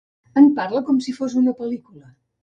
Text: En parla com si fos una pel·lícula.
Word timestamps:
En 0.39 0.45
parla 0.59 0.81
com 0.87 1.01
si 1.07 1.13
fos 1.17 1.35
una 1.41 1.53
pel·lícula. 1.59 2.09